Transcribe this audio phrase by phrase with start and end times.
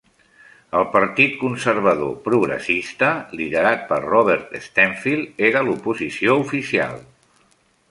[0.77, 3.11] El Partit Conservador Progressista,
[3.41, 7.01] liderat per Robert Stanfield, era l'oposició oficial.